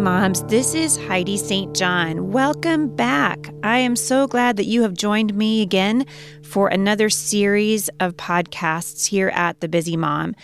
Moms, 0.00 0.42
this 0.44 0.74
is 0.74 0.96
Heidi 0.96 1.36
St. 1.36 1.76
John. 1.76 2.32
Welcome 2.32 2.88
back. 2.96 3.50
I 3.62 3.78
am 3.78 3.96
so 3.96 4.26
glad 4.26 4.56
that 4.56 4.64
you 4.64 4.80
have 4.82 4.94
joined 4.94 5.34
me 5.34 5.60
again 5.60 6.06
for 6.42 6.68
another 6.68 7.10
series 7.10 7.90
of 8.00 8.16
podcasts 8.16 9.06
here 9.06 9.28
at 9.34 9.60
The 9.60 9.68
Busy 9.68 9.98
Mom. 9.98 10.34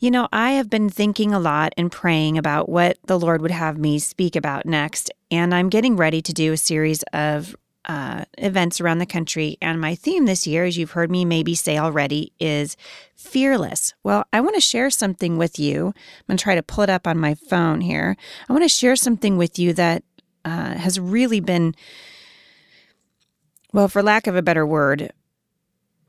You 0.00 0.10
know, 0.10 0.28
I 0.32 0.52
have 0.52 0.68
been 0.68 0.90
thinking 0.90 1.32
a 1.32 1.38
lot 1.38 1.72
and 1.76 1.90
praying 1.90 2.36
about 2.36 2.68
what 2.68 2.98
the 3.06 3.18
Lord 3.18 3.42
would 3.42 3.52
have 3.52 3.78
me 3.78 4.00
speak 4.00 4.34
about 4.34 4.66
next, 4.66 5.10
and 5.30 5.54
I'm 5.54 5.68
getting 5.68 5.96
ready 5.96 6.20
to 6.22 6.32
do 6.32 6.52
a 6.52 6.56
series 6.56 7.04
of 7.12 7.54
uh, 7.86 8.24
events 8.38 8.80
around 8.80 8.98
the 8.98 9.06
country. 9.06 9.56
And 9.62 9.80
my 9.80 9.94
theme 9.94 10.26
this 10.26 10.46
year, 10.46 10.64
as 10.64 10.76
you've 10.76 10.92
heard 10.92 11.10
me 11.10 11.24
maybe 11.24 11.54
say 11.54 11.78
already, 11.78 12.32
is 12.40 12.76
fearless. 13.14 13.94
Well, 14.02 14.24
I 14.32 14.40
want 14.40 14.56
to 14.56 14.60
share 14.60 14.90
something 14.90 15.38
with 15.38 15.58
you. 15.58 15.86
I'm 15.86 16.24
going 16.26 16.36
to 16.36 16.42
try 16.42 16.54
to 16.54 16.62
pull 16.62 16.84
it 16.84 16.90
up 16.90 17.06
on 17.06 17.18
my 17.18 17.34
phone 17.34 17.80
here. 17.80 18.16
I 18.48 18.52
want 18.52 18.64
to 18.64 18.68
share 18.68 18.96
something 18.96 19.36
with 19.36 19.58
you 19.58 19.72
that 19.74 20.02
uh, 20.44 20.74
has 20.74 20.98
really 20.98 21.40
been, 21.40 21.74
well, 23.72 23.88
for 23.88 24.02
lack 24.02 24.26
of 24.26 24.36
a 24.36 24.42
better 24.42 24.66
word, 24.66 25.12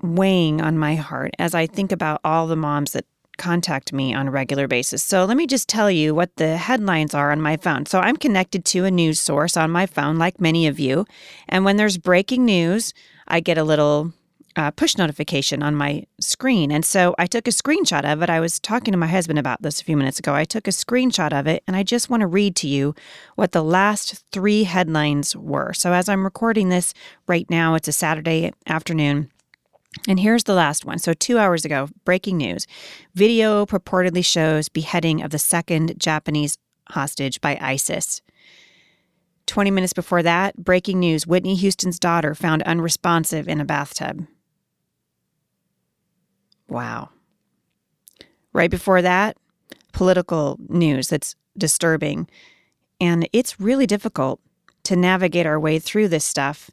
weighing 0.02 0.62
on 0.62 0.78
my 0.78 0.96
heart 0.96 1.34
as 1.40 1.56
I 1.56 1.68
think 1.68 1.92
about 1.92 2.22
all 2.24 2.48
the 2.48 2.56
moms 2.56 2.92
that 2.94 3.06
contact 3.38 3.94
me 3.94 4.14
on 4.14 4.28
a 4.28 4.32
regular 4.32 4.68
basis. 4.68 5.04
So 5.04 5.26
let 5.26 5.38
me 5.38 5.48
just 5.48 5.70
tell 5.70 5.90
you 5.90 6.14
what 6.14 6.36
the 6.36 6.58
headlines 6.58 7.14
are 7.14 7.32
on 7.32 7.42
my 7.42 7.58
phone. 7.58 7.86
So 7.86 8.00
I'm 8.00 8.18
connected 8.18 8.66
to 8.66 8.86
a 8.86 8.92
news 8.92 9.20
source 9.20 9.56
on 9.56 9.72
my 9.72 9.86
phone, 9.86 10.18
like 10.18 10.42
many 10.42 10.68
of 10.68 10.80
you. 10.80 11.06
And 11.48 11.66
when 11.66 11.78
there's 11.78 11.98
breaking 11.98 12.46
news, 12.46 12.94
I 13.28 13.40
get 13.40 13.58
a 13.58 13.64
little 13.64 14.14
uh, 14.58 14.72
push 14.72 14.98
notification 14.98 15.62
on 15.62 15.76
my 15.76 16.04
screen. 16.20 16.72
And 16.72 16.84
so 16.84 17.14
I 17.20 17.28
took 17.28 17.48
a 17.48 17.52
screenshot 17.52 18.12
of 18.12 18.24
it. 18.24 18.30
I 18.30 18.40
was 18.40 18.60
talking 18.60 18.92
to 18.92 18.98
my 18.98 19.08
husband 19.08 19.38
about 19.38 19.62
this 19.62 19.80
a 19.80 19.84
few 19.84 19.96
minutes 19.96 20.18
ago. 20.20 20.34
I 20.34 20.46
took 20.46 20.68
a 20.68 20.72
screenshot 20.72 21.32
of 21.32 21.46
it, 21.46 21.64
and 21.68 21.76
I 21.76 21.84
just 21.84 22.10
want 22.10 22.22
to 22.22 22.28
read 22.28 22.56
to 22.58 22.68
you 22.68 22.96
what 23.36 23.52
the 23.52 23.64
last 23.64 24.24
three 24.32 24.64
headlines 24.64 25.36
were. 25.36 25.74
So 25.74 25.94
as 25.94 26.10
I'm 26.10 26.24
recording 26.24 26.70
this 26.70 26.96
right 27.28 27.48
now, 27.50 27.76
it's 27.76 27.88
a 27.88 27.92
Saturday 27.92 28.52
afternoon. 28.66 29.30
And 30.08 30.20
here's 30.20 30.44
the 30.44 30.54
last 30.54 30.86
one. 30.86 31.00
So, 31.00 31.14
two 31.14 31.38
hours 31.38 31.66
ago, 31.66 31.90
breaking 32.06 32.38
news 32.38 32.68
video 33.16 33.66
purportedly 33.66 34.24
shows 34.24 34.70
beheading 34.70 35.22
of 35.22 35.32
the 35.32 35.40
second 35.40 35.96
Japanese 35.98 36.58
hostage 36.90 37.42
by 37.42 37.58
ISIS. 37.60 38.22
20 39.48 39.72
minutes 39.72 39.94
before 39.94 40.22
that, 40.24 40.58
breaking 40.58 41.00
news 41.00 41.26
Whitney 41.26 41.56
Houston's 41.56 42.00
daughter 42.00 42.36
found 42.36 42.64
unresponsive 42.64 43.48
in 43.48 43.62
a 43.62 43.66
bathtub. 43.66 44.28
Wow. 46.68 47.10
Right 48.52 48.70
before 48.70 49.02
that, 49.02 49.38
political 49.94 50.58
news 50.68 51.08
that's 51.08 51.36
disturbing. 51.58 52.28
And 53.00 53.28
it's 53.32 53.60
really 53.60 53.88
difficult 53.88 54.42
to 54.84 54.96
navigate 54.96 55.46
our 55.46 55.60
way 55.60 55.80
through 55.80 56.10
this 56.10 56.26
stuff 56.26 56.70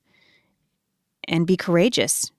and 1.28 1.46
be 1.46 1.56
courageous 1.56 2.30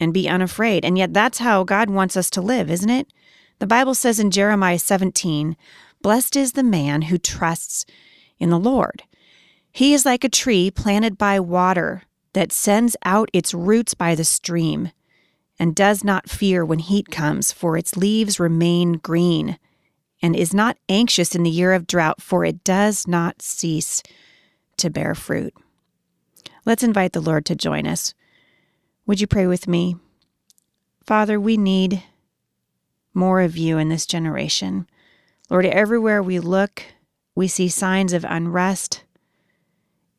and 0.00 0.14
be 0.14 0.28
unafraid. 0.28 0.84
And 0.84 0.98
yet, 0.98 1.12
that's 1.12 1.38
how 1.38 1.62
God 1.62 1.90
wants 1.90 2.16
us 2.16 2.30
to 2.30 2.40
live, 2.40 2.70
isn't 2.70 2.90
it? 2.90 3.12
The 3.60 3.66
Bible 3.66 3.94
says 3.94 4.18
in 4.18 4.30
Jeremiah 4.30 4.78
17, 4.78 5.56
Blessed 6.02 6.34
is 6.36 6.52
the 6.52 6.62
man 6.62 7.02
who 7.02 7.18
trusts 7.18 7.84
in 8.38 8.48
the 8.48 8.58
Lord. 8.58 9.04
He 9.70 9.92
is 9.92 10.06
like 10.06 10.24
a 10.24 10.28
tree 10.30 10.70
planted 10.70 11.18
by 11.18 11.38
water 11.38 12.02
that 12.32 12.52
sends 12.52 12.96
out 13.04 13.28
its 13.32 13.52
roots 13.52 13.94
by 13.94 14.14
the 14.14 14.24
stream 14.24 14.90
and 15.58 15.76
does 15.76 16.02
not 16.02 16.30
fear 16.30 16.64
when 16.64 16.78
heat 16.78 17.10
comes, 17.10 17.52
for 17.52 17.76
its 17.76 17.96
leaves 17.96 18.40
remain 18.40 18.94
green, 18.94 19.58
and 20.22 20.34
is 20.34 20.54
not 20.54 20.78
anxious 20.88 21.34
in 21.34 21.42
the 21.42 21.50
year 21.50 21.74
of 21.74 21.86
drought, 21.86 22.22
for 22.22 22.46
it 22.46 22.64
does 22.64 23.06
not 23.06 23.42
cease 23.42 24.02
to 24.78 24.88
bear 24.88 25.14
fruit. 25.14 25.52
Let's 26.64 26.82
invite 26.82 27.12
the 27.12 27.20
Lord 27.20 27.44
to 27.46 27.54
join 27.54 27.86
us. 27.86 28.14
Would 29.10 29.20
you 29.20 29.26
pray 29.26 29.48
with 29.48 29.66
me? 29.66 29.96
Father, 31.02 31.40
we 31.40 31.56
need 31.56 32.04
more 33.12 33.40
of 33.40 33.56
you 33.56 33.76
in 33.76 33.88
this 33.88 34.06
generation. 34.06 34.86
Lord, 35.50 35.66
everywhere 35.66 36.22
we 36.22 36.38
look, 36.38 36.84
we 37.34 37.48
see 37.48 37.68
signs 37.68 38.12
of 38.12 38.24
unrest. 38.24 39.02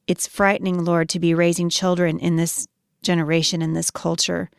It's 0.07 0.28
frightening, 0.28 0.84
Lord, 0.84 1.07
to 1.07 1.22
be 1.22 1.34
raising 1.34 1.69
children 1.69 2.19
in 2.19 2.35
this 2.35 2.68
generation, 3.02 3.62
in 3.62 3.72
this 3.72 3.91
culture, 3.91 4.50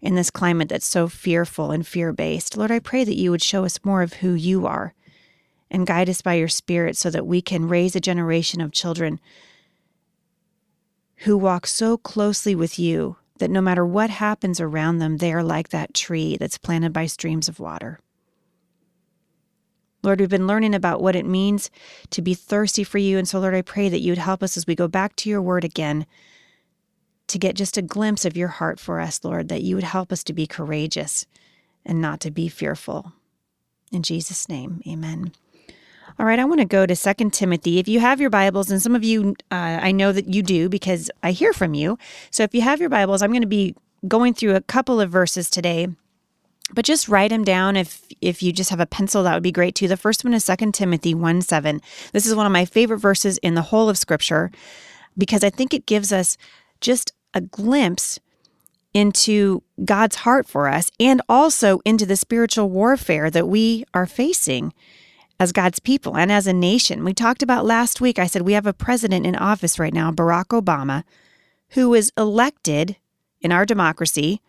in 0.00 0.14
this 0.14 0.30
climate 0.30 0.70
that's 0.70 0.88
so 0.88 1.06
fearful 1.06 1.70
and 1.70 1.86
fear 1.86 2.10
based. 2.10 2.56
Lord, 2.56 2.70
I 2.70 2.78
pray 2.78 3.04
that 3.04 3.18
you 3.18 3.30
would 3.32 3.42
show 3.42 3.66
us 3.66 3.84
more 3.84 4.00
of 4.00 4.14
who 4.14 4.32
you 4.32 4.66
are 4.66 4.94
and 5.70 5.86
guide 5.86 6.08
us 6.08 6.22
by 6.22 6.32
your 6.36 6.48
Spirit 6.48 6.96
so 6.96 7.10
that 7.10 7.26
we 7.26 7.42
can 7.42 7.68
raise 7.68 7.94
a 7.94 8.00
generation 8.00 8.62
of 8.62 8.72
children 8.72 9.20
who 11.16 11.36
walk 11.36 11.66
so 11.66 11.98
closely 11.98 12.54
with 12.54 12.78
you 12.78 13.18
that 13.38 13.50
no 13.50 13.60
matter 13.60 13.84
what 13.84 14.10
happens 14.10 14.60
around 14.60 14.98
them, 14.98 15.18
they 15.18 15.32
are 15.32 15.42
like 15.42 15.70
that 15.70 15.94
tree 15.94 16.36
that's 16.36 16.58
planted 16.58 16.92
by 16.92 17.06
streams 17.06 17.48
of 17.48 17.60
water. 17.60 17.98
Lord, 20.02 20.20
we've 20.20 20.28
been 20.28 20.46
learning 20.46 20.74
about 20.74 21.00
what 21.00 21.16
it 21.16 21.24
means 21.24 21.70
to 22.10 22.20
be 22.20 22.34
thirsty 22.34 22.84
for 22.84 22.98
you. 22.98 23.16
And 23.16 23.26
so, 23.26 23.40
Lord, 23.40 23.54
I 23.54 23.62
pray 23.62 23.88
that 23.88 24.00
you 24.00 24.12
would 24.12 24.18
help 24.18 24.42
us 24.42 24.56
as 24.56 24.66
we 24.66 24.74
go 24.74 24.86
back 24.86 25.16
to 25.16 25.30
your 25.30 25.40
word 25.40 25.64
again 25.64 26.06
to 27.26 27.38
get 27.38 27.56
just 27.56 27.78
a 27.78 27.82
glimpse 27.82 28.26
of 28.26 28.36
your 28.36 28.48
heart 28.48 28.78
for 28.78 29.00
us, 29.00 29.24
Lord, 29.24 29.48
that 29.48 29.62
you 29.62 29.74
would 29.76 29.84
help 29.84 30.12
us 30.12 30.22
to 30.24 30.34
be 30.34 30.46
courageous 30.46 31.26
and 31.86 32.00
not 32.00 32.20
to 32.20 32.30
be 32.30 32.48
fearful. 32.48 33.14
In 33.90 34.02
Jesus' 34.02 34.48
name, 34.48 34.82
amen. 34.86 35.32
All 36.16 36.26
right, 36.26 36.38
I 36.38 36.44
want 36.44 36.60
to 36.60 36.64
go 36.64 36.86
to 36.86 36.94
Second 36.94 37.32
Timothy. 37.32 37.80
If 37.80 37.88
you 37.88 37.98
have 37.98 38.20
your 38.20 38.30
Bibles, 38.30 38.70
and 38.70 38.80
some 38.80 38.94
of 38.94 39.02
you, 39.02 39.34
uh, 39.50 39.80
I 39.82 39.90
know 39.90 40.12
that 40.12 40.32
you 40.32 40.44
do 40.44 40.68
because 40.68 41.10
I 41.24 41.32
hear 41.32 41.52
from 41.52 41.74
you. 41.74 41.98
So 42.30 42.44
if 42.44 42.54
you 42.54 42.60
have 42.60 42.78
your 42.78 42.88
Bibles, 42.88 43.20
I'm 43.20 43.32
going 43.32 43.42
to 43.42 43.48
be 43.48 43.74
going 44.06 44.32
through 44.32 44.54
a 44.54 44.60
couple 44.60 45.00
of 45.00 45.10
verses 45.10 45.50
today. 45.50 45.88
But 46.72 46.84
just 46.84 47.08
write 47.08 47.30
them 47.30 47.42
down 47.42 47.76
if 47.76 48.04
if 48.20 48.44
you 48.44 48.52
just 48.52 48.70
have 48.70 48.78
a 48.78 48.86
pencil, 48.86 49.24
that 49.24 49.34
would 49.34 49.42
be 49.42 49.50
great 49.50 49.74
too. 49.74 49.88
The 49.88 49.96
first 49.96 50.24
one 50.24 50.34
is 50.34 50.44
Second 50.44 50.72
Timothy 50.72 51.14
1 51.14 51.42
7. 51.42 51.82
This 52.12 52.26
is 52.26 52.34
one 52.34 52.46
of 52.46 52.52
my 52.52 52.64
favorite 52.64 52.98
verses 52.98 53.38
in 53.38 53.54
the 53.54 53.62
whole 53.62 53.88
of 53.88 53.98
Scripture 53.98 54.52
because 55.18 55.42
I 55.42 55.50
think 55.50 55.74
it 55.74 55.84
gives 55.84 56.12
us 56.12 56.36
just 56.80 57.12
a 57.34 57.40
glimpse 57.40 58.20
into 58.94 59.62
God's 59.84 60.16
heart 60.16 60.46
for 60.46 60.68
us 60.68 60.92
and 61.00 61.20
also 61.28 61.80
into 61.84 62.06
the 62.06 62.16
spiritual 62.16 62.70
warfare 62.70 63.30
that 63.30 63.48
we 63.48 63.84
are 63.92 64.06
facing 64.06 64.72
as 65.40 65.52
God's 65.52 65.80
people 65.80 66.16
and 66.16 66.30
as 66.30 66.46
a 66.46 66.52
nation. 66.52 67.04
We 67.04 67.12
talked 67.12 67.42
about 67.42 67.64
last 67.64 68.00
week, 68.00 68.18
I 68.18 68.26
said 68.26 68.42
we 68.42 68.52
have 68.52 68.66
a 68.66 68.72
president 68.72 69.26
in 69.26 69.36
office 69.36 69.78
right 69.78 69.92
now, 69.92 70.10
Barack 70.10 70.46
Obama, 70.46 71.04
who 71.70 71.90
was 71.90 72.12
elected 72.16 72.96
in 73.40 73.52
our 73.52 73.66
democracy 73.66 74.40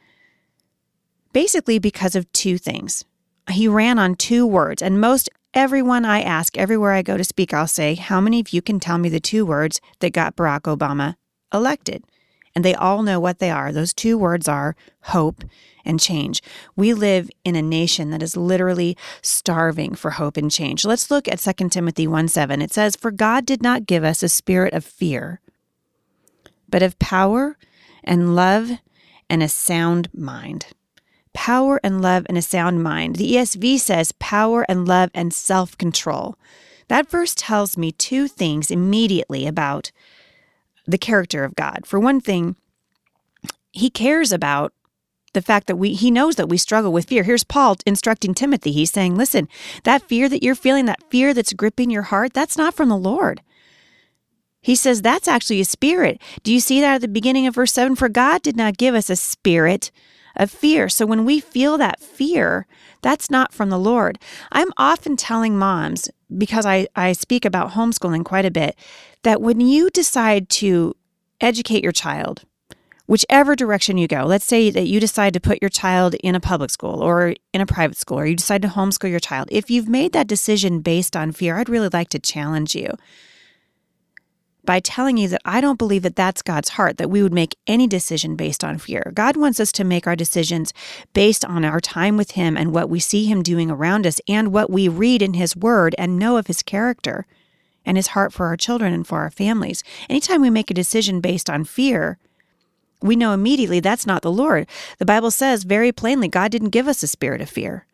basically 1.36 1.80
because 1.80 2.16
of 2.16 2.32
two 2.32 2.58
things. 2.58 3.04
He 3.52 3.68
ran 3.68 4.00
on 4.00 4.16
two 4.16 4.48
words, 4.48 4.82
and 4.82 5.02
most 5.02 5.30
everyone 5.54 6.06
I 6.06 6.22
ask, 6.22 6.58
everywhere 6.58 6.94
I 6.94 7.02
go 7.02 7.18
to 7.18 7.26
speak, 7.26 7.54
I'll 7.54 7.68
say, 7.68 7.96
How 7.96 8.22
many 8.22 8.40
of 8.40 8.54
you 8.54 8.62
can 8.62 8.80
tell 8.80 8.98
me 8.98 9.10
the 9.10 9.20
two 9.20 9.46
words 9.46 9.82
that 10.00 10.14
got 10.14 10.38
Barack 10.38 10.62
Obama 10.62 11.16
elected? 11.54 12.06
And 12.56 12.64
they 12.64 12.74
all 12.76 13.04
know 13.04 13.20
what 13.20 13.40
they 13.40 13.52
are. 13.52 13.72
Those 13.72 13.94
two 13.94 14.18
words 14.18 14.48
are 14.48 14.76
hope 15.04 15.44
and 15.84 16.00
change. 16.00 16.42
We 16.76 16.94
live 16.94 17.30
in 17.44 17.56
a 17.56 17.62
nation 17.62 18.10
that 18.12 18.24
is 18.24 18.38
literally 18.38 18.98
starving 19.22 19.96
for 19.96 20.12
hope 20.12 20.38
and 20.38 20.50
change. 20.50 20.86
Let's 20.86 21.12
look 21.12 21.28
at 21.28 21.40
2 21.40 21.70
Timothy 21.70 22.08
1 22.08 22.28
7. 22.30 22.62
It 22.62 22.74
says, 22.74 22.96
For 22.96 23.12
God 23.12 23.46
did 23.46 23.62
not 23.62 23.86
give 23.86 24.04
us 24.04 24.24
a 24.24 24.30
spirit 24.30 24.74
of 24.74 24.86
fear, 24.86 25.42
but 26.70 26.82
of 26.82 26.98
power 27.00 27.58
and 28.04 28.36
love 28.36 28.72
and 29.30 29.44
a 29.44 29.50
sound 29.50 30.10
mind. 30.14 30.68
power 31.34 31.80
and 31.84 32.02
love 32.02 32.26
and 32.30 32.38
a 32.38 32.42
sound 32.42 32.82
mind. 32.84 33.18
The 33.18 33.34
ESV 33.34 33.80
says 33.80 34.14
power 34.14 34.66
and 34.70 34.88
love 34.88 35.12
and 35.14 35.34
self 35.34 35.78
control. 35.78 36.38
That 36.88 37.10
verse 37.10 37.34
tells 37.36 37.78
me 37.78 37.92
two 37.92 38.28
things 38.28 38.72
immediately 38.72 39.48
about 39.48 39.92
the 40.86 40.98
character 40.98 41.44
of 41.44 41.56
God. 41.56 41.86
For 41.86 42.00
one 42.00 42.22
thing, 42.22 42.56
he 43.72 43.90
cares 43.90 44.32
about 44.32 44.74
the 45.34 45.42
fact 45.42 45.68
that 45.68 45.76
we 45.76 45.94
he 45.94 46.10
knows 46.10 46.36
that 46.38 46.50
we 46.50 46.58
struggle 46.58 46.92
with 46.92 47.08
fear. 47.08 47.24
Here's 47.24 47.44
Paul 47.44 47.76
instructing 47.86 48.34
Timothy. 48.34 48.72
He's 48.72 48.92
saying, 48.92 49.16
"Listen, 49.16 49.48
that 49.84 50.08
fear 50.08 50.30
that 50.30 50.44
you're 50.44 50.56
feeling, 50.56 50.86
that 50.86 51.04
fear 51.10 51.34
that's 51.34 51.54
gripping 51.54 51.90
your 51.90 52.04
heart, 52.04 52.34
that's 52.34 52.58
not 52.58 52.74
from 52.74 52.90
the 52.90 52.98
Lord." 52.98 53.42
He 54.62 54.76
says 54.76 55.02
that's 55.02 55.28
actually 55.28 55.62
a 55.62 55.66
spirit. 55.66 56.20
Do 56.42 56.52
you 56.52 56.60
see 56.60 56.82
that 56.82 56.96
at 56.96 57.02
the 57.02 57.08
beginning 57.08 57.46
of 57.46 57.56
verse 57.56 57.74
7? 57.74 57.96
For 57.96 58.10
God 58.10 58.42
did 58.42 58.56
not 58.56 58.78
give 58.78 58.96
us 58.96 59.10
a 59.10 59.16
spirit 59.16 59.92
of 60.36 60.52
fear. 60.52 60.90
So 60.90 61.06
when 61.06 61.26
we 61.26 61.40
feel 61.40 61.78
that 61.78 62.00
fear, 62.00 62.68
that's 63.02 63.30
not 63.30 63.54
from 63.54 63.70
the 63.70 63.80
Lord. 63.80 64.20
I'm 64.52 64.72
often 64.78 65.16
telling 65.16 65.58
moms, 65.58 66.10
because 66.38 66.66
I, 66.66 66.88
I 66.96 67.14
speak 67.14 67.46
about 67.46 67.72
homeschooling 67.72 68.26
quite 68.26 68.46
a 68.46 68.52
bit, 68.52 68.76
that 69.24 69.42
when 69.42 69.60
you 69.60 69.90
decide 69.90 70.50
to 70.50 70.96
educate 71.42 71.84
your 71.84 71.92
child, 71.92 72.44
whichever 73.08 73.56
direction 73.56 73.98
you 73.98 74.08
go, 74.08 74.24
let's 74.24 74.46
say 74.46 74.70
that 74.72 74.88
you 74.88 75.00
decide 75.00 75.34
to 75.34 75.40
put 75.40 75.62
your 75.62 75.70
child 75.70 76.16
in 76.16 76.34
a 76.34 76.40
public 76.40 76.72
school 76.72 77.04
or 77.04 77.36
in 77.54 77.62
a 77.62 77.66
private 77.66 77.98
school, 77.98 78.20
or 78.20 78.26
you 78.26 78.36
decide 78.36 78.62
to 78.64 78.68
homeschool 78.68 79.10
your 79.12 79.20
child, 79.20 79.48
if 79.52 79.70
you've 79.70 79.88
made 79.88 80.12
that 80.14 80.28
decision 80.28 80.80
based 80.80 81.16
on 81.16 81.32
fear, 81.32 81.58
I'd 81.58 81.70
really 81.70 81.90
like 81.94 82.10
to 82.10 82.20
challenge 82.20 82.76
you 82.76 82.90
by 84.66 84.80
telling 84.80 85.18
you 85.18 85.28
that 85.30 85.42
I 85.46 85.62
don't 85.62 85.80
believe 85.80 86.04
that 86.04 86.16
that's 86.16 86.42
God's 86.42 86.70
heart, 86.70 86.98
that 86.98 87.10
we 87.10 87.22
would 87.22 87.34
make 87.34 87.58
any 87.68 87.88
decision 87.88 88.36
based 88.36 88.64
on 88.64 88.78
fear. 88.78 89.12
God 89.14 89.38
wants 89.38 89.60
us 89.60 89.72
to 89.74 89.84
make 89.84 90.08
our 90.08 90.16
decisions 90.16 90.74
based 91.14 91.46
on 91.46 91.64
our 91.64 91.80
time 91.80 92.18
with 92.18 92.32
Him 92.32 92.58
and 92.58 92.74
what 92.74 92.90
we 92.90 93.00
see 93.00 93.26
Him 93.26 93.44
doing 93.44 93.70
around 93.70 94.06
us 94.06 94.20
and 94.28 94.52
what 94.52 94.70
we 94.70 94.88
read 94.88 95.22
in 95.22 95.36
His 95.36 95.56
Word 95.56 95.96
and 95.98 96.20
know 96.20 96.38
of 96.38 96.48
His 96.48 96.64
character 96.64 97.26
and 97.86 97.98
His 97.98 98.08
heart 98.08 98.34
for 98.34 98.48
our 98.48 98.58
children 98.58 98.94
and 98.94 99.06
for 99.06 99.20
our 99.20 99.32
families. 99.32 99.84
Anytime 100.10 100.42
we 100.42 100.50
make 100.50 100.72
a 100.72 100.76
decision 100.76 101.22
based 101.22 101.50
on 101.50 101.64
fear, 101.64 102.18
we 103.02 103.16
know 103.16 103.34
immediately 103.34 103.80
that's 103.80 104.08
not 104.08 104.22
the 104.22 104.32
Lord. 104.32 104.68
The 104.98 105.06
Bible 105.06 105.32
says 105.32 105.64
very 105.64 105.92
plainly 105.92 106.28
God 106.28 106.52
didn't 106.52 106.70
give 106.70 106.88
us 106.88 107.04
a 107.04 107.08
spirit 107.08 107.42
of 107.42 107.50
fear, 107.50 107.86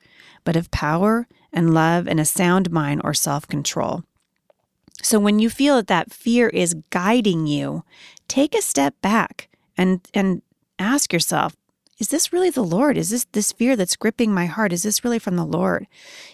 but 0.44 0.56
of 0.56 0.72
power 0.72 1.28
and 1.52 1.74
love 1.74 2.08
and 2.08 2.20
a 2.20 2.26
sound 2.26 2.72
mind 2.72 3.02
or 3.04 3.14
self 3.14 3.48
control. 3.48 4.04
So 5.04 5.20
when 5.20 5.40
you 5.40 5.50
feel 5.50 5.76
that 5.76 5.88
that 5.88 6.14
fear 6.14 6.50
is 6.50 6.76
guiding 6.90 7.48
you, 7.48 7.84
take 8.28 8.56
a 8.56 8.62
step 8.62 8.96
back 9.02 9.50
and 9.78 10.02
and 10.14 10.42
ask 10.80 11.14
yourself, 11.14 11.56
is 12.00 12.10
this 12.10 12.34
really 12.34 12.50
the 12.50 12.64
Lord? 12.64 12.98
Is 12.98 13.10
this 13.10 13.26
this 13.32 13.52
fear 13.52 13.76
that's 13.76 13.96
gripping 13.96 14.34
my 14.34 14.46
heart? 14.46 14.74
Is 14.74 14.84
this 14.84 15.04
really 15.04 15.20
from 15.20 15.36
the 15.36 15.46
Lord? 15.46 15.88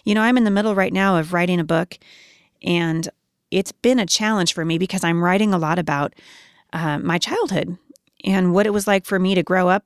You 0.04 0.14
know, 0.14 0.22
I'm 0.22 0.36
in 0.36 0.44
the 0.44 0.50
middle 0.50 0.74
right 0.74 0.92
now 0.92 1.16
of 1.16 1.32
writing 1.32 1.60
a 1.60 1.64
book 1.64 1.98
and 2.62 3.08
it's 3.50 3.72
been 3.72 3.98
a 3.98 4.06
challenge 4.06 4.52
for 4.52 4.64
me 4.64 4.78
because 4.78 5.04
I'm 5.04 5.22
writing 5.22 5.54
a 5.54 5.58
lot 5.58 5.78
about 5.78 6.14
uh, 6.72 6.98
my 6.98 7.18
childhood 7.18 7.78
and 8.24 8.52
what 8.52 8.66
it 8.66 8.72
was 8.72 8.86
like 8.86 9.06
for 9.06 9.18
me 9.18 9.34
to 9.34 9.42
grow 9.42 9.68
up 9.68 9.84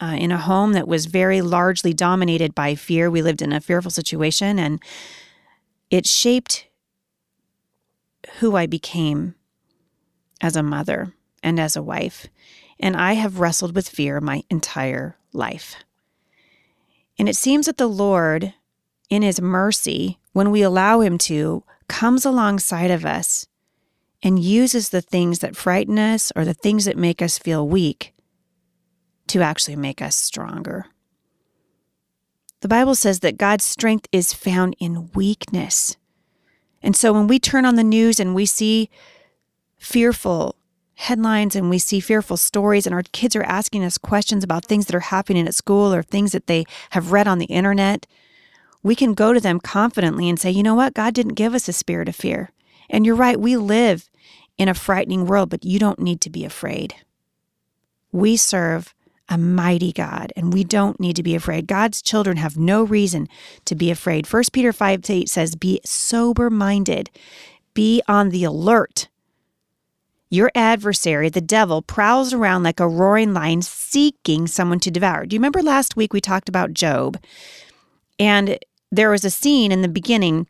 uh, 0.00 0.16
in 0.18 0.32
a 0.32 0.38
home 0.38 0.72
that 0.72 0.88
was 0.88 1.06
very 1.06 1.40
largely 1.40 1.92
dominated 1.92 2.54
by 2.54 2.74
fear. 2.74 3.10
We 3.10 3.22
lived 3.22 3.42
in 3.42 3.52
a 3.52 3.60
fearful 3.60 3.90
situation 3.90 4.58
and 4.58 4.82
it 5.90 6.06
shaped 6.06 6.66
who 8.44 8.56
I 8.56 8.66
became 8.66 9.34
as 10.42 10.54
a 10.54 10.62
mother 10.62 11.14
and 11.42 11.58
as 11.58 11.76
a 11.76 11.82
wife, 11.82 12.26
and 12.78 12.94
I 12.94 13.14
have 13.14 13.40
wrestled 13.40 13.74
with 13.74 13.88
fear 13.88 14.20
my 14.20 14.42
entire 14.50 15.16
life. 15.32 15.76
And 17.18 17.26
it 17.26 17.36
seems 17.36 17.64
that 17.64 17.78
the 17.78 17.86
Lord, 17.86 18.52
in 19.08 19.22
His 19.22 19.40
mercy, 19.40 20.18
when 20.34 20.50
we 20.50 20.60
allow 20.60 21.00
Him 21.00 21.16
to, 21.20 21.64
comes 21.88 22.26
alongside 22.26 22.90
of 22.90 23.06
us 23.06 23.46
and 24.22 24.38
uses 24.38 24.90
the 24.90 25.00
things 25.00 25.38
that 25.38 25.56
frighten 25.56 25.98
us 25.98 26.30
or 26.36 26.44
the 26.44 26.52
things 26.52 26.84
that 26.84 26.98
make 26.98 27.22
us 27.22 27.38
feel 27.38 27.66
weak 27.66 28.12
to 29.28 29.40
actually 29.40 29.76
make 29.76 30.02
us 30.02 30.16
stronger. 30.16 30.84
The 32.60 32.68
Bible 32.68 32.94
says 32.94 33.20
that 33.20 33.38
God's 33.38 33.64
strength 33.64 34.06
is 34.12 34.34
found 34.34 34.76
in 34.78 35.10
weakness. 35.12 35.96
And 36.84 36.94
so 36.94 37.14
when 37.14 37.26
we 37.26 37.38
turn 37.38 37.64
on 37.64 37.76
the 37.76 37.82
news 37.82 38.20
and 38.20 38.34
we 38.34 38.44
see 38.44 38.90
fearful 39.78 40.54
headlines 40.96 41.56
and 41.56 41.70
we 41.70 41.78
see 41.78 41.98
fearful 41.98 42.36
stories, 42.36 42.86
and 42.86 42.94
our 42.94 43.02
kids 43.02 43.34
are 43.34 43.42
asking 43.42 43.82
us 43.82 43.98
questions 43.98 44.44
about 44.44 44.66
things 44.66 44.86
that 44.86 44.94
are 44.94 45.00
happening 45.00 45.48
at 45.48 45.54
school 45.54 45.92
or 45.92 46.02
things 46.02 46.32
that 46.32 46.46
they 46.46 46.66
have 46.90 47.10
read 47.10 47.26
on 47.26 47.38
the 47.38 47.46
internet, 47.46 48.06
we 48.82 48.94
can 48.94 49.14
go 49.14 49.32
to 49.32 49.40
them 49.40 49.58
confidently 49.58 50.28
and 50.28 50.38
say, 50.38 50.50
you 50.50 50.62
know 50.62 50.74
what? 50.74 50.94
God 50.94 51.14
didn't 51.14 51.34
give 51.34 51.54
us 51.54 51.68
a 51.68 51.72
spirit 51.72 52.08
of 52.08 52.14
fear. 52.14 52.50
And 52.90 53.06
you're 53.06 53.16
right, 53.16 53.40
we 53.40 53.56
live 53.56 54.10
in 54.58 54.68
a 54.68 54.74
frightening 54.74 55.26
world, 55.26 55.48
but 55.48 55.64
you 55.64 55.78
don't 55.78 55.98
need 55.98 56.20
to 56.20 56.30
be 56.30 56.44
afraid. 56.44 56.94
We 58.12 58.36
serve 58.36 58.93
a 59.28 59.38
mighty 59.38 59.92
God, 59.92 60.32
and 60.36 60.52
we 60.52 60.64
don't 60.64 61.00
need 61.00 61.16
to 61.16 61.22
be 61.22 61.34
afraid. 61.34 61.66
God's 61.66 62.02
children 62.02 62.36
have 62.36 62.56
no 62.56 62.82
reason 62.82 63.28
to 63.64 63.74
be 63.74 63.90
afraid. 63.90 64.26
1 64.26 64.44
Peter 64.52 64.72
5 64.72 65.08
8 65.08 65.28
says, 65.28 65.56
Be 65.56 65.80
sober 65.84 66.50
minded, 66.50 67.10
be 67.72 68.02
on 68.06 68.30
the 68.30 68.44
alert. 68.44 69.08
Your 70.30 70.50
adversary, 70.54 71.28
the 71.28 71.40
devil, 71.40 71.80
prowls 71.80 72.32
around 72.32 72.64
like 72.64 72.80
a 72.80 72.88
roaring 72.88 73.32
lion 73.32 73.62
seeking 73.62 74.46
someone 74.46 74.80
to 74.80 74.90
devour. 74.90 75.26
Do 75.26 75.34
you 75.34 75.38
remember 75.38 75.62
last 75.62 75.96
week 75.96 76.12
we 76.12 76.20
talked 76.20 76.48
about 76.48 76.74
Job? 76.74 77.22
And 78.18 78.58
there 78.90 79.10
was 79.10 79.24
a 79.24 79.30
scene 79.30 79.70
in 79.70 79.82
the 79.82 79.88
beginning 79.88 80.48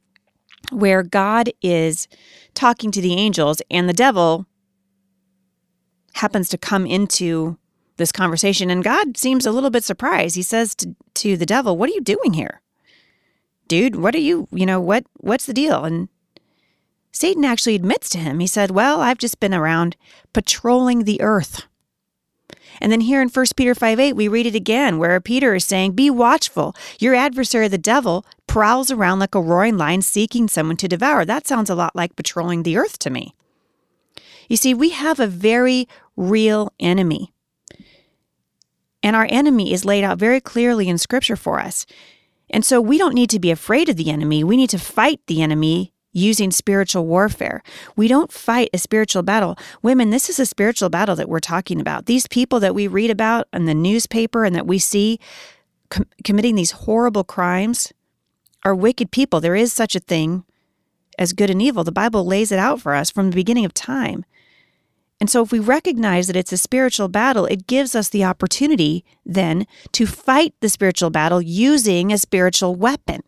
where 0.73 1.03
God 1.03 1.51
is 1.61 2.09
talking 2.55 2.91
to 2.93 3.01
the 3.01 3.15
angels, 3.15 3.61
and 3.71 3.89
the 3.89 3.93
devil 3.93 4.47
happens 6.15 6.49
to 6.49 6.59
come 6.59 6.87
into 6.87 7.59
this 7.97 8.13
conversation, 8.13 8.71
and 8.71 8.83
God 8.83 9.17
seems 9.17 9.47
a 9.47 9.53
little 9.53 9.71
bit 9.71 9.85
surprised. 9.85 10.37
He 10.37 10.43
says 10.43 10.75
to, 10.77 10.95
to 11.15 11.37
the 11.37 11.47
devil, 11.47 11.77
What 11.77 11.91
are 11.91 11.95
you 11.95 12.01
doing 12.01 12.33
here? 12.33 12.61
Dude, 13.69 13.97
what 13.97 14.15
are 14.15 14.21
you, 14.21 14.49
you 14.51 14.67
know, 14.67 14.81
what 14.81 15.05
what's 15.19 15.47
the 15.47 15.55
deal? 15.55 15.85
And 15.85 16.09
Satan 17.13 17.45
actually 17.45 17.77
admits 17.77 18.09
to 18.11 18.19
him. 18.19 18.41
He 18.41 18.47
said, 18.47 18.71
Well, 18.71 19.01
I've 19.01 19.19
just 19.19 19.41
been 19.41 19.55
around 19.55 19.97
patrolling 20.33 21.05
the 21.05 21.21
earth. 21.23 21.67
And 22.81 22.91
then 22.91 23.03
here 23.03 23.23
in 23.23 23.29
1 23.29 23.47
Peter 23.57 23.75
5 23.75 24.01
8, 24.01 24.13
we 24.15 24.29
read 24.29 24.47
it 24.47 24.55
again, 24.55 24.99
where 24.99 25.21
Peter 25.21 25.55
is 25.55 25.65
saying, 25.65 25.93
Be 25.93 26.11
watchful. 26.11 26.75
Your 26.99 27.15
adversary, 27.15 27.69
the 27.69 27.79
devil, 27.79 28.27
prowls 28.47 28.91
around 28.91 29.21
like 29.21 29.35
a 29.35 29.41
roaring 29.41 29.79
lion 29.79 30.03
seeking 30.03 30.49
someone 30.49 30.77
to 30.79 30.89
devour. 30.89 31.25
That 31.25 31.47
sounds 31.47 31.71
a 31.71 31.75
lot 31.75 31.95
like 31.95 32.17
patrolling 32.17 32.63
the 32.63 32.77
earth 32.77 32.99
to 33.01 33.11
me. 33.11 33.35
You 34.49 34.57
see, 34.57 34.75
we 34.75 34.91
have 34.91 35.21
a 35.21 35.27
very 35.27 35.89
real 36.17 36.73
enemy. 36.79 37.34
And 39.05 39.15
our 39.15 39.27
enemy 39.29 39.75
is 39.75 39.85
laid 39.85 40.03
out 40.03 40.19
very 40.19 40.41
clearly 40.41 40.89
in 40.89 40.97
Scripture 40.97 41.37
for 41.37 41.61
us. 41.61 41.85
And 42.49 42.65
so 42.65 42.81
we 42.81 42.97
don't 42.97 43.15
need 43.15 43.29
to 43.31 43.39
be 43.39 43.51
afraid 43.51 43.91
of 43.91 43.97
the 43.97 44.11
enemy. 44.11 44.43
We 44.43 44.57
need 44.57 44.71
to 44.71 44.79
fight 44.79 45.21
the 45.27 45.43
enemy 45.43 45.93
using 46.15 46.51
spiritual 46.51 47.05
warfare. 47.05 47.63
We 47.97 48.09
don't 48.09 48.33
fight 48.33 48.71
a 48.73 48.79
spiritual 48.79 49.23
battle. 49.23 49.59
Women, 49.83 50.09
this 50.09 50.31
is 50.31 50.41
a 50.41 50.47
spiritual 50.47 50.89
battle 50.89 51.17
that 51.17 51.29
we're 51.29 51.41
talking 51.41 51.81
about. 51.81 52.07
These 52.07 52.27
people 52.29 52.61
that 52.61 52.75
we 52.75 52.87
read 52.87 53.11
about 53.11 53.47
in 53.53 53.67
the 53.67 53.75
newspaper 53.75 54.45
and 54.45 54.57
that 54.57 54.67
we 54.67 54.79
see 54.79 55.21
com- 55.91 56.07
committing 56.23 56.55
these 56.55 56.71
horrible 56.71 57.25
crimes 57.25 57.93
are 58.65 58.75
wicked 58.75 59.11
people. 59.11 59.41
There 59.41 59.57
is 59.57 59.73
such 59.73 59.95
a 59.95 60.01
thing 60.01 60.45
as 61.19 61.35
good 61.35 61.51
and 61.51 61.61
evil. 61.61 61.85
The 61.85 61.93
Bible 61.93 62.25
lays 62.25 62.51
it 62.51 62.59
out 62.59 62.81
for 62.81 62.95
us 62.95 63.11
from 63.11 63.29
the 63.29 63.37
beginning 63.37 63.67
of 63.67 63.75
time. 63.75 64.25
And 65.21 65.31
so, 65.31 65.43
if 65.43 65.53
we 65.53 65.59
recognize 65.59 66.27
that 66.27 66.37
it's 66.37 66.53
a 66.53 66.57
spiritual 66.57 67.09
battle, 67.09 67.47
it 67.47 67.67
gives 67.67 67.95
us 67.95 68.09
the 68.09 68.25
opportunity 68.25 69.05
then 69.25 69.67
to 69.93 70.07
fight 70.07 70.55
the 70.61 70.69
spiritual 70.69 71.11
battle 71.11 71.41
using 71.41 72.13
a 72.13 72.19
spiritual 72.19 72.75
weapon. 72.75 73.23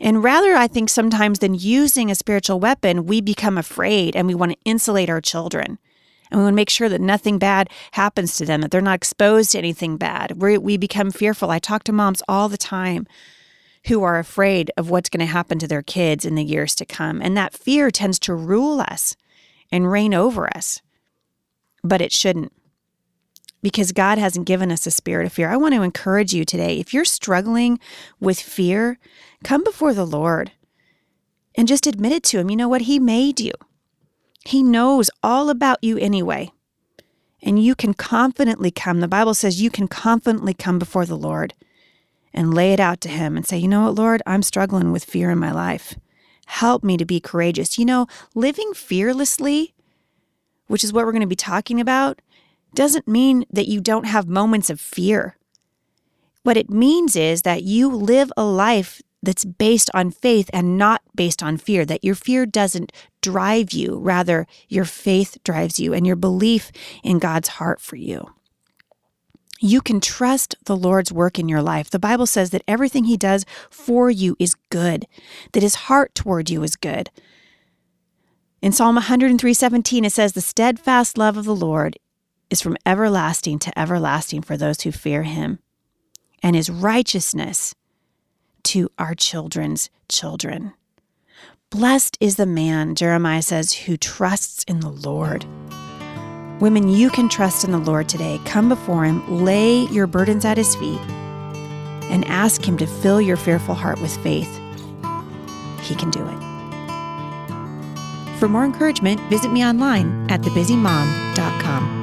And 0.00 0.22
rather, 0.22 0.54
I 0.54 0.66
think 0.66 0.90
sometimes 0.90 1.38
than 1.38 1.54
using 1.54 2.10
a 2.10 2.16
spiritual 2.16 2.58
weapon, 2.58 3.06
we 3.06 3.20
become 3.20 3.56
afraid 3.56 4.16
and 4.16 4.26
we 4.26 4.34
want 4.34 4.52
to 4.52 4.58
insulate 4.64 5.08
our 5.08 5.20
children. 5.20 5.78
And 6.30 6.40
we 6.40 6.44
want 6.44 6.54
to 6.54 6.56
make 6.56 6.70
sure 6.70 6.88
that 6.88 7.00
nothing 7.00 7.38
bad 7.38 7.70
happens 7.92 8.36
to 8.36 8.44
them, 8.44 8.62
that 8.62 8.72
they're 8.72 8.80
not 8.80 8.96
exposed 8.96 9.52
to 9.52 9.58
anything 9.58 9.96
bad. 9.98 10.42
we 10.42 10.58
we 10.58 10.76
become 10.76 11.12
fearful. 11.12 11.50
I 11.50 11.60
talk 11.60 11.84
to 11.84 11.92
moms 11.92 12.22
all 12.26 12.48
the 12.48 12.56
time 12.56 13.06
who 13.86 14.02
are 14.02 14.18
afraid 14.18 14.70
of 14.76 14.90
what's 14.90 15.08
going 15.08 15.24
to 15.24 15.32
happen 15.32 15.58
to 15.58 15.68
their 15.68 15.82
kids 15.82 16.24
in 16.24 16.34
the 16.34 16.44
years 16.44 16.74
to 16.76 16.86
come. 16.86 17.20
And 17.20 17.36
that 17.36 17.54
fear 17.54 17.90
tends 17.90 18.18
to 18.20 18.34
rule 18.34 18.80
us 18.80 19.14
and 19.72 19.90
reign 19.90 20.14
over 20.14 20.46
us. 20.54 20.82
But 21.82 22.00
it 22.00 22.12
shouldn't 22.12 22.52
because 23.62 23.92
God 23.92 24.18
hasn't 24.18 24.46
given 24.46 24.70
us 24.70 24.86
a 24.86 24.90
spirit 24.90 25.26
of 25.26 25.32
fear. 25.32 25.48
I 25.48 25.56
want 25.56 25.74
to 25.74 25.82
encourage 25.82 26.34
you 26.34 26.44
today 26.44 26.78
if 26.78 26.92
you're 26.92 27.04
struggling 27.04 27.80
with 28.20 28.38
fear, 28.38 28.98
come 29.42 29.64
before 29.64 29.94
the 29.94 30.06
Lord 30.06 30.52
and 31.54 31.68
just 31.68 31.86
admit 31.86 32.12
it 32.12 32.22
to 32.24 32.38
Him. 32.38 32.50
You 32.50 32.56
know 32.56 32.68
what? 32.68 32.82
He 32.82 32.98
made 32.98 33.40
you, 33.40 33.52
He 34.44 34.62
knows 34.62 35.10
all 35.22 35.48
about 35.48 35.82
you 35.82 35.96
anyway. 35.98 36.50
And 37.44 37.60
you 37.60 37.74
can 37.74 37.92
confidently 37.92 38.70
come. 38.70 39.00
The 39.00 39.08
Bible 39.08 39.34
says 39.34 39.60
you 39.60 39.68
can 39.68 39.88
confidently 39.88 40.54
come 40.54 40.78
before 40.78 41.04
the 41.04 41.16
Lord 41.16 41.54
and 42.32 42.54
lay 42.54 42.72
it 42.72 42.78
out 42.78 43.00
to 43.00 43.08
Him 43.08 43.36
and 43.36 43.44
say, 43.44 43.58
you 43.58 43.66
know 43.66 43.82
what, 43.82 43.96
Lord, 43.96 44.22
I'm 44.26 44.42
struggling 44.42 44.92
with 44.92 45.04
fear 45.04 45.28
in 45.28 45.40
my 45.40 45.50
life. 45.50 45.96
Help 46.52 46.84
me 46.84 46.98
to 46.98 47.06
be 47.06 47.18
courageous. 47.18 47.78
You 47.78 47.86
know, 47.86 48.06
living 48.34 48.74
fearlessly, 48.74 49.72
which 50.66 50.84
is 50.84 50.92
what 50.92 51.06
we're 51.06 51.12
going 51.12 51.22
to 51.22 51.26
be 51.26 51.34
talking 51.34 51.80
about, 51.80 52.20
doesn't 52.74 53.08
mean 53.08 53.46
that 53.50 53.68
you 53.68 53.80
don't 53.80 54.04
have 54.04 54.28
moments 54.28 54.68
of 54.68 54.78
fear. 54.78 55.38
What 56.42 56.58
it 56.58 56.68
means 56.68 57.16
is 57.16 57.42
that 57.42 57.62
you 57.62 57.88
live 57.88 58.30
a 58.36 58.44
life 58.44 59.00
that's 59.22 59.46
based 59.46 59.88
on 59.94 60.10
faith 60.10 60.50
and 60.52 60.76
not 60.76 61.00
based 61.14 61.42
on 61.42 61.56
fear, 61.56 61.86
that 61.86 62.04
your 62.04 62.14
fear 62.14 62.44
doesn't 62.44 62.92
drive 63.22 63.72
you. 63.72 63.98
Rather, 63.98 64.46
your 64.68 64.84
faith 64.84 65.38
drives 65.44 65.80
you 65.80 65.94
and 65.94 66.06
your 66.06 66.16
belief 66.16 66.70
in 67.02 67.18
God's 67.18 67.48
heart 67.48 67.80
for 67.80 67.96
you. 67.96 68.30
You 69.64 69.80
can 69.80 70.00
trust 70.00 70.56
the 70.64 70.76
Lord's 70.76 71.12
work 71.12 71.38
in 71.38 71.48
your 71.48 71.62
life. 71.62 71.88
The 71.88 72.00
Bible 72.00 72.26
says 72.26 72.50
that 72.50 72.64
everything 72.66 73.04
He 73.04 73.16
does 73.16 73.46
for 73.70 74.10
you 74.10 74.34
is 74.40 74.56
good, 74.70 75.06
that 75.52 75.62
His 75.62 75.86
heart 75.86 76.16
toward 76.16 76.50
you 76.50 76.64
is 76.64 76.74
good. 76.74 77.10
In 78.60 78.72
Psalm 78.72 78.96
103:17 78.96 80.04
it 80.04 80.10
says 80.10 80.32
the 80.32 80.40
steadfast 80.40 81.16
love 81.16 81.36
of 81.36 81.44
the 81.44 81.54
Lord 81.54 81.96
is 82.50 82.60
from 82.60 82.76
everlasting 82.84 83.60
to 83.60 83.78
everlasting 83.78 84.42
for 84.42 84.56
those 84.56 84.80
who 84.80 84.90
fear 84.90 85.22
him 85.22 85.60
and 86.42 86.56
his 86.56 86.68
righteousness 86.68 87.74
to 88.64 88.90
our 88.98 89.14
children's 89.14 89.90
children. 90.08 90.74
Blessed 91.70 92.18
is 92.20 92.36
the 92.36 92.46
man, 92.46 92.94
Jeremiah 92.94 93.42
says, 93.42 93.72
who 93.72 93.96
trusts 93.96 94.64
in 94.64 94.80
the 94.80 94.90
Lord. 94.90 95.46
Women, 96.62 96.88
you 96.88 97.10
can 97.10 97.28
trust 97.28 97.64
in 97.64 97.72
the 97.72 97.78
Lord 97.78 98.08
today. 98.08 98.40
Come 98.44 98.68
before 98.68 99.04
him, 99.04 99.44
lay 99.44 99.80
your 99.86 100.06
burdens 100.06 100.44
at 100.44 100.56
his 100.56 100.76
feet, 100.76 101.00
and 102.08 102.24
ask 102.26 102.64
him 102.64 102.76
to 102.76 102.86
fill 102.86 103.20
your 103.20 103.36
fearful 103.36 103.74
heart 103.74 104.00
with 104.00 104.16
faith. 104.18 104.60
He 105.80 105.96
can 105.96 106.10
do 106.12 106.24
it. 106.24 106.38
For 108.38 108.46
more 108.48 108.64
encouragement, 108.64 109.20
visit 109.22 109.50
me 109.50 109.64
online 109.64 110.30
at 110.30 110.42
thebusymom.com. 110.42 112.01